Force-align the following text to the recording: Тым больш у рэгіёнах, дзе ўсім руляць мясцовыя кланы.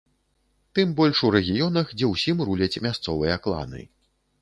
Тым 0.79 0.95
больш 1.01 1.21
у 1.27 1.31
рэгіёнах, 1.35 1.93
дзе 2.01 2.11
ўсім 2.15 2.43
руляць 2.51 2.81
мясцовыя 2.89 3.41
кланы. 3.49 3.89